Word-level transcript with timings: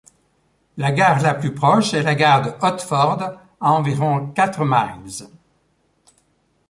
La 0.77 0.89
gare 0.91 1.21
la 1.21 1.35
plus 1.35 1.53
proche 1.53 1.93
est 1.93 2.01
la 2.01 2.15
gare 2.15 2.41
de 2.41 2.65
Otford, 2.65 3.21
à 3.21 3.39
environ 3.71 4.31
quatre 4.31 4.65
miles. 4.65 5.27